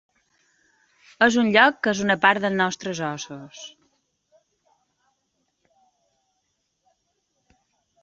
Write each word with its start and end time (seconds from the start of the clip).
És 1.25 1.35
un 1.41 1.51
lloc 1.55 1.77
‘que 1.87 1.93
és 1.97 2.01
una 2.07 2.15
part 2.23 2.47
dels 2.47 2.57
nostres 2.63 3.03
ossos’. 3.09 3.63